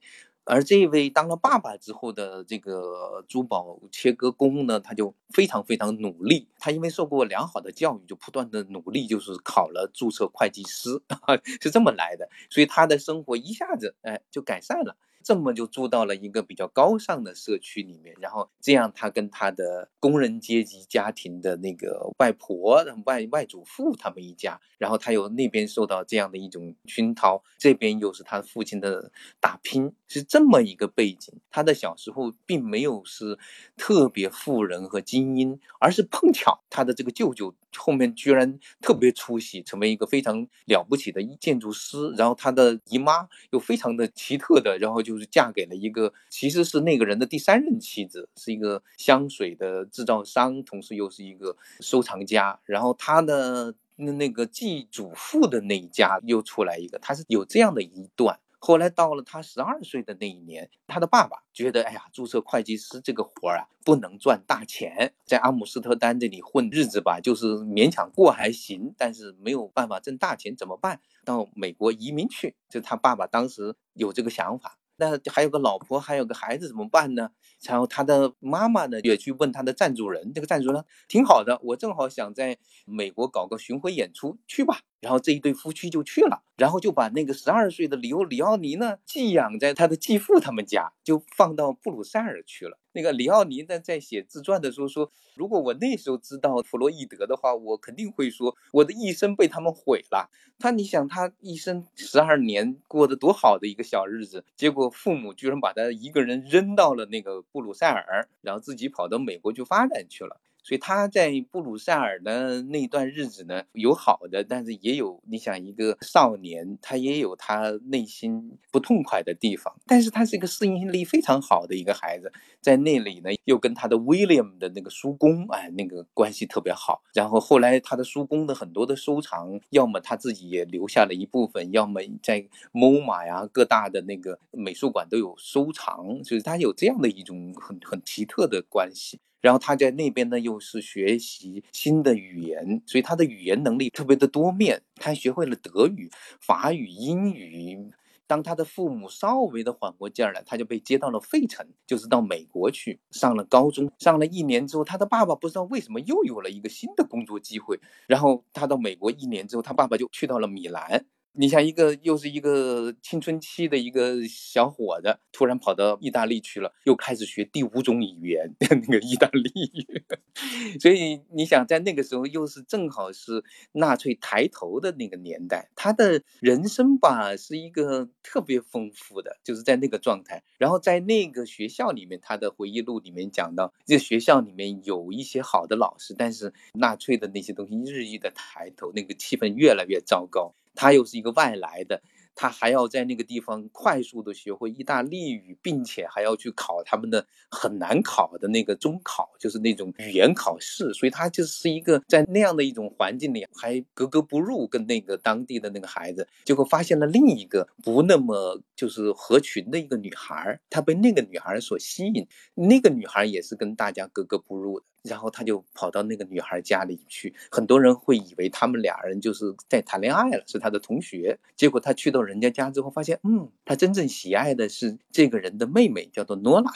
[0.49, 6.47] 而这位当了爸爸之后的这个珠宝切割工呢，他就非常非常努力。
[6.57, 11.01] 他因为受过良好的教育，就不断的努力，就是考了注册会计师，
[11.62, 12.27] 是这么来的。
[12.49, 14.97] 所以他的生活一下子哎就改善了。
[15.21, 31.34] 这么就住到了一个比较高尚的社区里面，然后这样他跟他的工人阶级家庭的那个外婆、外外祖父他们一家，然后他又那边受到这样的一种熏陶，这边又是他父亲的打拼，是这么一个背景。
[31.51, 33.38] 他的小时候并没有是
[33.77, 45.18] 特别富人和精英，而是碰巧他的这个舅舅后面居然特别出息，成为一个非常了不起的建筑师，然后他的姨妈又非常的奇特的，然后就。
[45.19, 52.60] 就嫁给了一个，其实是那个人的第三任妻子，是一个香水的制造商，同时又是一个收藏家。
[52.65, 58.39] 然后他的那那个继祖父的那一家又出来一个，他是有这样的一段。
[58.62, 70.99] 后来到了他十二岁的那一年，他的爸爸觉得，哎呀，注册会计师这个活儿啊，不能赚大钱，在阿姆斯特丹这里混日子吧，就是勉强过还行，但是没有办法挣大钱，怎么办？
[71.23, 72.53] 到美国移民去。
[72.67, 74.77] 就他爸爸当时有这个想法。
[74.99, 77.31] 那还有个老婆，还有个孩子，怎么办呢？
[77.63, 84.81] 然后他的妈妈呢，也去问他的赞助人，这个赞助人挺好的，我正好想在美国搞个巡回演出，去吧。
[85.01, 92.78] 然后这一对夫妻就去了，然后就把那个十二岁的里欧里奥尼呢寄养在他的继父他们家，就放到布鲁塞尔去了。
[92.91, 100.30] 那个里奥尼呢在写自传的时候说，如果我那时候知道弗洛伊德的话，我肯定会说我的一生被他们毁了。
[100.58, 110.41] 他你想他一生十二年过得多好的一个小日子，结果父母居然把他一个人扔到了那个布鲁塞尔，然后自己跑到美国去发展去了。
[110.63, 119.73] 所以他在布鲁塞尔的那段日子呢，有好的，但是也有你想一个少年，他也有他内心不痛快的地方。
[119.87, 127.01] 但是他是一个适应力非常好的一个孩子，在那里呢，又跟他的 William 的那个叔公，哎，那个关系特别好。
[127.13, 139.19] 然后后来他的叔公的很多的收藏，要么他自己也留下了一部分，要么在 MoMA 呀各大的那个美术馆都有收藏，所以他有这样的一种很很奇特的关系。
[139.41, 146.10] 然后他在那边呢又是学习新的语言，所以他的语言能力特别的多面，他学会了德语、
[146.42, 147.92] 法语、英语。
[148.27, 153.92] 当他的父母稍微的缓过劲儿来，他就被接到了费城，就是到美国去上了高中。
[153.98, 161.08] 上了一年之后，他的爸爸不知道为什么又有了一个新的工作机会，然后他到美国一年之后，他爸爸就去到了米兰。
[161.34, 170.04] 你像一个又是一个青春期的一个小伙子，突然跑到意大利去了，又开始学第五种语言，那个意大利语。
[170.82, 180.44] 所以你想，在那个时候又是正好是纳粹抬头的那个年代，他的人生吧是一个特别丰富的，就是在那个状态。
[180.58, 190.54] 然后在那个学校里面，他的回忆录里面讲到，这学校里面有一些好的老师，但是纳粹的那些东西日益的抬头，那个气氛越来越糟糕。
[190.75, 192.01] 他又是一个外来的，
[192.35, 200.93] 他还要在那个地方快速的学会意大利语，并且还要去考他们的很难考的那个中考，就是那种语言考试。
[200.93, 214.85] 所以他就是一个在那样的一种环境里还格格不入，跟那个当地的那个孩子，结果发现了另一个不那么就是合群的一个女孩，他被那个女孩所吸引，那个女孩也是跟大家格格不入的。
[215.04, 221.39] 然后他就跑到那个女孩家里去，很多人会以为他们俩人就是在谈恋爱了，是他的同学。
[221.56, 226.71] 结果他去到人家家之后，发现，嗯，他真正喜爱的是这个人的妹妹，叫做诺拉。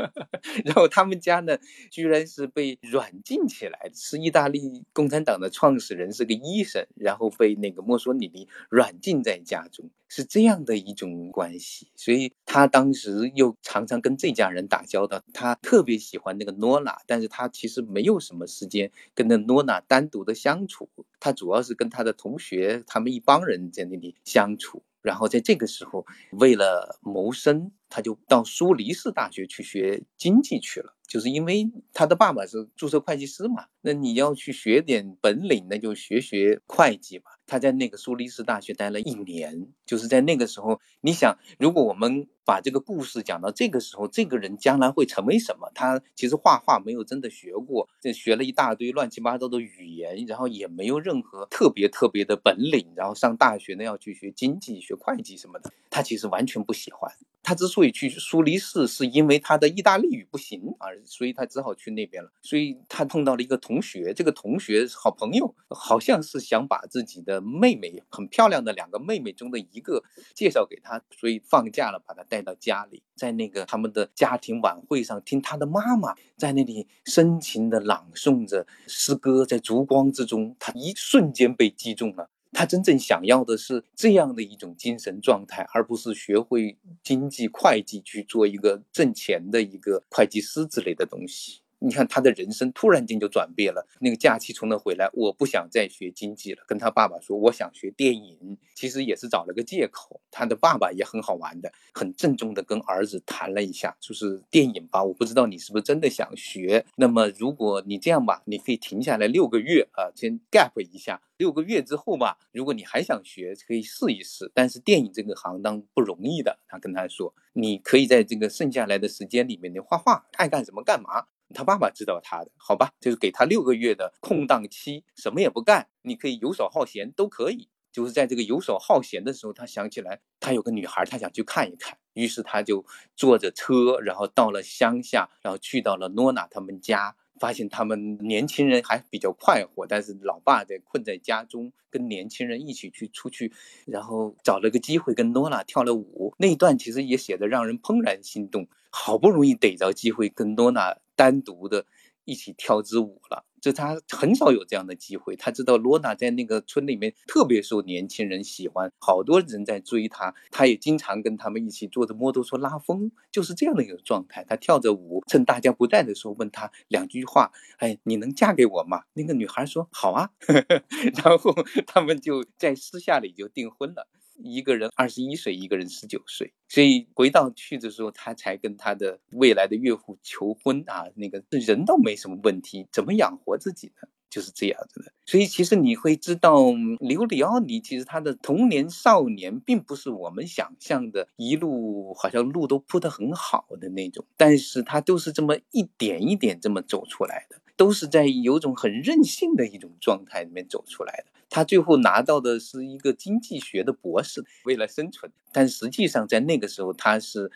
[0.64, 1.58] 然后他们家呢，
[1.90, 9.90] 居然是被软禁起来，是意大利共产党的创始人，是个医生，然后被那个墨索里尼软禁在家中。
[10.16, 15.20] 是这样的一种关系，所以他当时又常常跟这家人打交道。
[15.32, 20.88] 他特别喜欢那个诺娜，但是他其实没有什么时间跟那诺娜单独的相处。
[21.18, 24.84] 他主要是跟他的同学，他们一帮人在那里相处。
[25.02, 30.94] 然后在这个时候，为了谋生，他就到苏黎世大学去学经济去了。
[31.06, 37.24] 就是因为他的爸爸是注册会计师嘛，那你要去学点本领，那就学学会计嘛。
[37.46, 45.70] 他在那个苏黎世大学待了一年，就是在那个时候，你想，如果我们把这个故事讲到这个时候，这个人将来会成为什么？
[45.74, 57.12] 他其实画画没有真的学过，这学了一大堆乱七八糟的语言，然后也没有任何特别特别的本领，然后上大学呢要去学经济、学会计什么的，他其实完全不喜欢。
[57.46, 62.32] 他之所以去苏黎世，是因为他的意大利语不行啊，所以他只好去那边了。
[62.40, 70.02] 所以他碰到了一个同学，这个同学好朋友，好像是想把自己的妹妹，很漂亮的两个妹妹中的一个
[70.34, 82.30] 介绍给他，所以放假了把他带到家里，在那个他们的家庭晚会上，听他的妈妈在那里深情地朗诵着诗歌，在烛光之中，他一瞬间被击中了。
[82.56, 91.62] 他真正想要的是这样的一种精神状态，而不是学会经济会计去做一个挣钱的一个会计师之类的东西。
[91.84, 93.86] 你看他的人生突然间就转变了。
[94.00, 100.20] 那个假期从那回来，我不想再学经济了，跟他爸爸说我想学电影，其实也是找了个借口。
[100.30, 106.86] 他的爸爸也很好玩的，很郑重的跟儿子谈了一下，就是电影吧，我不知道你是不是真的想学。
[106.96, 111.20] 那么如果你这样吧，你可以停下来六个月啊，先 gap 一下。
[111.36, 114.50] 六个月之后吧，如果你还想学，可以试一试。
[114.54, 121.26] 但是电影这个行当不容易的，他跟他说，你可以在这个剩下来的时间里面，你画画，爱干什么干嘛。
[121.52, 127.68] 他爸爸知道他的，好吧，就是给他六个月的空档期，什么也不干，你可以游手好闲都可以。
[127.92, 132.84] 就是在这个游手好闲的时候，他想起来他有个女孩，他想去看一看，于是他就
[133.14, 137.16] 坐着车，然后到了乡下，然后去到了诺娜他们家。
[137.40, 143.52] 发现他们年轻人还比较快活，但是老爸在困在家中，跟年轻人一起去出去，
[143.86, 146.32] 然后找了个机会跟诺娜跳了舞。
[146.38, 151.86] 那一段其实也写的让人怦然心动，好不容易逮着机会跟诺娜单独的
[152.24, 153.44] 一起跳支舞了。
[153.60, 164.44] 就他很少有这样的机会，他知道罗娜在那个村里面特别受年轻人喜欢，好多人在追她，他也经常跟他们一起坐着摩托车拉风，就是这样的一个状态。
[164.46, 170.28] 他跳着舞，趁大家不在的时候问他两句话：“哎，你能嫁给我吗？”那个女孩说：“好啊。
[171.24, 171.54] ”然后
[171.86, 174.06] 他们就在私下里就订婚了。
[174.42, 181.04] 一个人二十一岁，一个人十九岁，所以回到去的时候，他才跟他的未来的岳父求婚啊。
[181.14, 184.08] 那个人倒没什么问题，怎么养活自己呢？
[184.30, 185.12] 就是这样子的。
[185.26, 186.58] 所以其实你会知道，
[186.98, 201.30] 刘里奥尼其实他的童年少年，并不是我们想象的一路好像路都铺得很好的那种，但是他都是这么一点一点这么走出来的，都是在有种很任性的一种状态里面走出来的。
[201.50, 207.50] 他最后拿到的是一个经济学的博士，为了生存，但实际上在那个时候他是。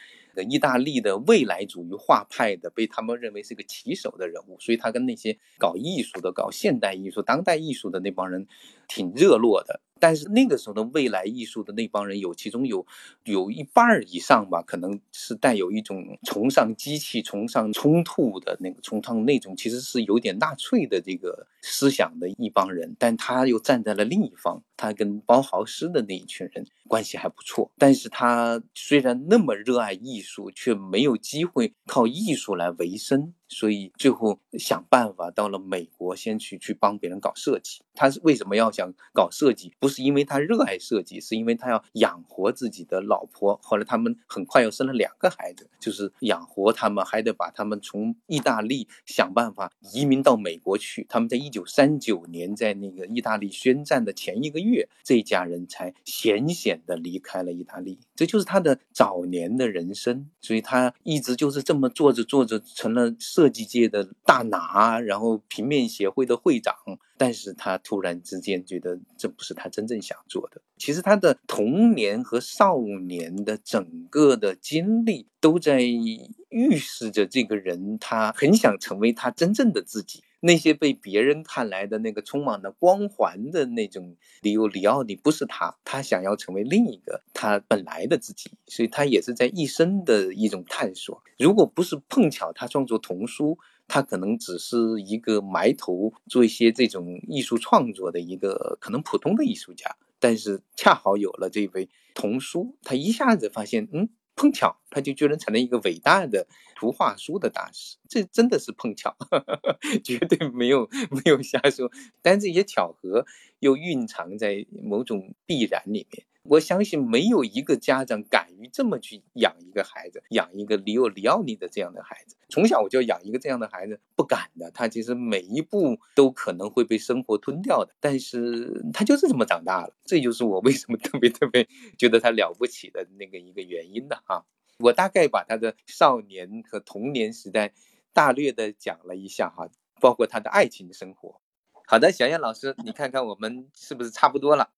[0.49, 8.47] 意大利的未来主义画派的，被他们认为是个旗手的人物，所以他跟那些搞艺术的、搞现代艺术、当代艺术的那帮人
[8.87, 9.81] 挺热络的。
[9.99, 12.87] 但是那个时候的未来艺术的那帮人，有其中有
[13.25, 22.95] 有一半以上吧，可能是带有一种崇尚机器、崇尚冲突的那个崇尚那种，其实是有点纳粹的这个思想的一帮人。
[22.97, 27.71] 但他又站在了另一方，他跟包豪斯的那一群人关系还不错。
[27.77, 33.35] 但是他虽然那么热爱艺术，却没有机会靠艺术来维生。
[33.49, 37.81] 所以最后想办法到了美国，先去去帮别人搞设计。
[37.95, 39.73] 他是为什么要想搞设计？
[39.81, 43.59] 不是因为他热爱设计，是因为他要养活自己的老婆。
[43.63, 51.05] 后来他们很快又生了两个孩子，就是养活他们，还得把他们从意大利想办法移民到美国去。
[51.09, 57.99] 他们在一九三九年在那个意大利宣战的前一个月，这一家人才险险的离开了意大利。
[58.15, 60.29] 这就是他的早年的人生。
[60.41, 63.17] 所以他一直就是这么做着做着成了。
[63.39, 66.75] 设计界的大拿，然后平面协会的会长，
[67.17, 70.61] 但是他突然之间觉得这不是他真正想做的。
[70.77, 80.25] 其实他的童年和少年的整个的经历，都在预示着这个人，他很想成为他真正的自己。
[80.41, 91.23] 那些被别人看来的那个充满了光环的那种里欧里奥尼不是他，他想要成为另一个他本来的自己，所以他也是在一生的一种探索。
[91.39, 104.09] 如果不是碰巧他创作童书，他可能只是一个埋头做一些这种艺术创作的一个可能普通的艺术家，但是恰好有了这位童书，他一下子发现，嗯。
[104.41, 109.17] 碰巧，他就居然成了一个伟大的图画书的大师，这真的是碰巧，
[110.05, 111.91] 绝对没有没有瞎说。
[112.23, 113.27] 但这些巧合
[113.61, 116.25] 又蕴藏在某种必然里面。
[116.45, 122.37] 我相信没有一个家长敢于这么去养一个孩子，养一个里奥里奥尼的这样的孩子。
[122.49, 124.71] 从小我就养一个这样的孩子，不敢的。
[124.71, 129.95] 他其实每一步都可能会被生活吞掉的，但是他就是这么长大了。
[130.07, 131.69] 这就是我为什么特别特别
[131.99, 134.47] 觉得他了不起的那个一个原因的哈。
[134.79, 137.73] 我大概把他的少年和童年时代
[138.13, 139.69] 大略的讲了一下哈，
[140.01, 141.41] 包括他的爱情生活。
[141.87, 144.71] 好的，小燕老师，你看看我们是不是差不多了？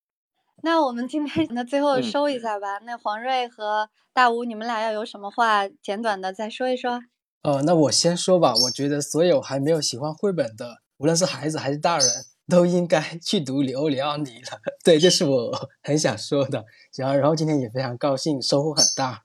[0.63, 2.79] 那我们今天 那最后收一下吧。
[2.85, 7.01] 那黄瑞和大吴，你们俩要有什么话简短的再说一说？
[7.43, 8.55] 呃，那我先说吧。
[8.55, 12.07] 我觉得所有还没有喜欢绘本的，无论是孩子还是大人，
[12.49, 14.61] 都应该 去读里欧里奥尼了。
[14.85, 16.65] 对，这是我很想说的。
[16.97, 19.25] 然后，然后今天也非常高兴，收获很大。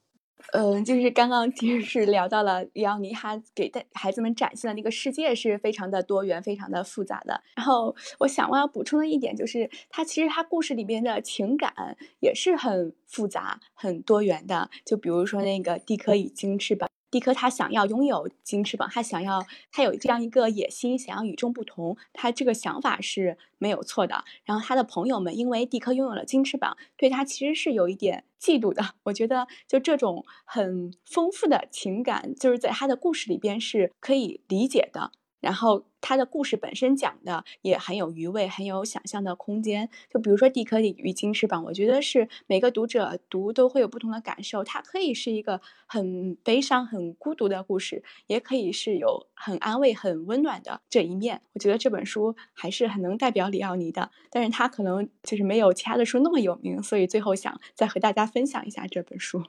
[0.57, 7.41] 嗯，就是刚刚其实是聊到了里奥尼哈给带孩子们展现的那个世界是非常的多元、非常的复杂的。
[7.57, 11.73] 然后我想我要补充的一点就是，他其实他故事里边的情感
[12.21, 14.69] 也是很复杂、很多元的。
[14.85, 16.89] 就比如说那个地壳已经翅膀。
[17.15, 19.41] 蒂克他想要拥有金翅膀，他想要
[19.71, 24.25] 他有这样一个野心，想要与众不同，他这个想法是没有错的。
[24.43, 28.95] 然后他的朋友们因为蒂克拥有了金翅膀，对他其实是有一点嫉妒的。
[29.03, 35.13] 我觉得就这种很丰富的情感，就是在他的故事里边是可以理解的。
[35.45, 39.87] 然后他的故事本身讲的也很有余味，很有想象的空间。
[40.09, 44.63] 就比如说《蒂克与金翅膀》，我觉得是每个读者读都会有不同的感受。
[44.63, 51.43] 它可以是一个很悲伤、很孤独的故事，也可以是有很安慰、很温暖的这一面。
[51.53, 59.43] 我觉得这本书还是很能代表里奥尼的，但是他可能就是没有其他的书那么有名，所以最后想再和大家分享一下这本书。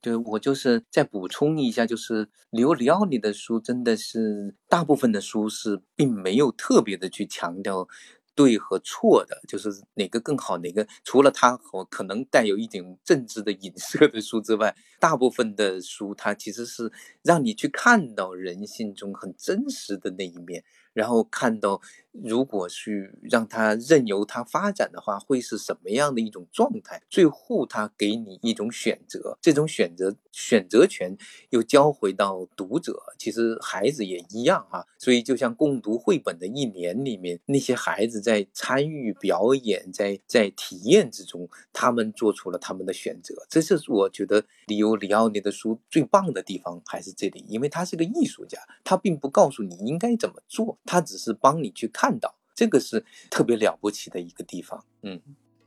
[0.00, 7.86] 对我就是再补充一下，就是里欧里奥里的书真的是大部分的书是并没有特别的去强调
[8.34, 16.90] 对和错的，就是哪个更好，哪个除了他和可能带有一点政治的影射的书之外，大部分的书它其实是
[17.22, 20.64] 让你去看到人性中很真实的那一面。
[20.92, 21.80] 然后看到，
[22.12, 27.02] 如果去让他任由他发展的话，会是什么样的一种状态？
[27.08, 31.16] 最后他给你一种选择，这种选择选择权
[31.50, 33.00] 又交回到读者。
[33.18, 43.46] 其实孩子也一样啊，所以就像共读绘本的一年里面，那些孩子在参与表演，在在体验之中，他们做出了他们的选择。
[43.48, 50.78] 这是我觉得里欧里奥尼的书最棒的地方，还是这里，因为他是个艺术家，他并不告诉你应该怎么做。
[50.84, 54.84] 他只是帮你去看到，这个是特别了不起的一个地方。
[55.02, 55.20] 嗯，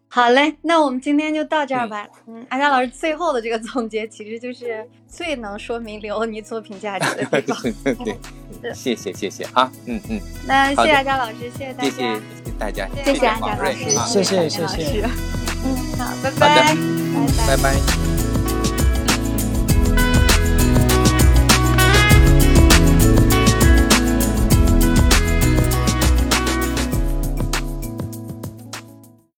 [0.08, 2.08] 好嘞，那我们今天就到这儿吧。
[2.28, 7.74] 嗯，阿佳老师最后的这个总结，其实就是最能说明刘欧尼作品价值的地方。
[8.62, 10.22] 对， 谢谢谢谢啊，嗯嗯。
[10.48, 15.02] 那谢谢阿佳老师，谢谢大家，谢谢大家，谢谢阿佳老师，谢谢谢谢。
[15.66, 16.76] 嗯，好，拜拜，
[17.48, 18.13] 拜拜。